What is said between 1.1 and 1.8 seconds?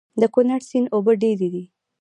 ډېرې دي